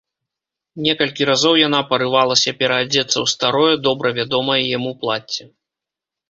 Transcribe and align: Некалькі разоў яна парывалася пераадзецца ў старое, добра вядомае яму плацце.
Некалькі 0.85 1.27
разоў 1.29 1.53
яна 1.67 1.81
парывалася 1.91 2.51
пераадзецца 2.63 3.05
ў 3.05 3.35
старое, 3.35 3.75
добра 3.89 4.15
вядомае 4.21 4.59
яму 4.77 4.91
плацце. 5.05 5.43